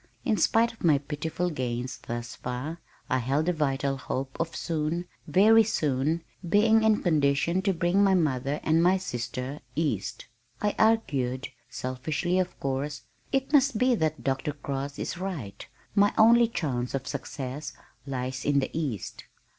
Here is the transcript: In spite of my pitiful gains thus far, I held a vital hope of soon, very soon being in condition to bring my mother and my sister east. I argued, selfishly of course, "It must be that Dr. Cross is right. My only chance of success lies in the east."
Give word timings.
In 0.25 0.35
spite 0.35 0.73
of 0.73 0.83
my 0.83 0.97
pitiful 0.97 1.51
gains 1.51 1.99
thus 1.99 2.33
far, 2.35 2.79
I 3.07 3.19
held 3.19 3.47
a 3.47 3.53
vital 3.53 3.97
hope 3.97 4.35
of 4.39 4.55
soon, 4.55 5.05
very 5.27 5.63
soon 5.63 6.23
being 6.49 6.81
in 6.81 7.03
condition 7.03 7.61
to 7.61 7.71
bring 7.71 8.03
my 8.03 8.15
mother 8.15 8.59
and 8.63 8.81
my 8.81 8.97
sister 8.97 9.59
east. 9.75 10.25
I 10.59 10.73
argued, 10.79 11.49
selfishly 11.69 12.39
of 12.39 12.59
course, 12.59 13.03
"It 13.31 13.53
must 13.53 13.77
be 13.77 13.93
that 13.93 14.23
Dr. 14.23 14.53
Cross 14.53 14.97
is 14.97 15.19
right. 15.19 15.67
My 15.93 16.15
only 16.17 16.47
chance 16.47 16.95
of 16.95 17.05
success 17.07 17.73
lies 18.07 18.43
in 18.43 18.57
the 18.59 18.71
east." 18.75 19.25